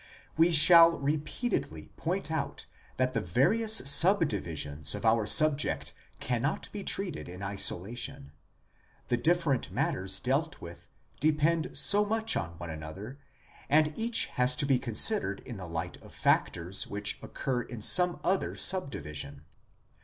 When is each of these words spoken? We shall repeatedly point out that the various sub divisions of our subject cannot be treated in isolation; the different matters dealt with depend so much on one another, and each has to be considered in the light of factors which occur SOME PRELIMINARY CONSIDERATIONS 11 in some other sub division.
We 0.35 0.51
shall 0.51 0.97
repeatedly 0.97 1.91
point 1.95 2.31
out 2.31 2.65
that 2.97 3.13
the 3.13 3.21
various 3.21 3.83
sub 3.85 4.27
divisions 4.27 4.95
of 4.95 5.05
our 5.05 5.27
subject 5.27 5.93
cannot 6.19 6.71
be 6.71 6.83
treated 6.83 7.29
in 7.29 7.43
isolation; 7.43 8.31
the 9.09 9.17
different 9.17 9.69
matters 9.69 10.19
dealt 10.19 10.59
with 10.59 10.87
depend 11.19 11.77
so 11.77 12.03
much 12.03 12.35
on 12.35 12.57
one 12.57 12.71
another, 12.71 13.19
and 13.69 13.95
each 13.95 14.25
has 14.41 14.55
to 14.55 14.65
be 14.65 14.79
considered 14.79 15.41
in 15.45 15.57
the 15.57 15.67
light 15.69 15.97
of 16.01 16.15
factors 16.15 16.87
which 16.87 17.19
occur 17.21 17.67
SOME 17.69 18.17
PRELIMINARY 18.17 18.17
CONSIDERATIONS 18.17 18.17
11 18.23 18.49
in 18.49 18.55
some 18.55 18.55
other 18.55 18.55
sub 18.85 18.89
division. 18.91 19.45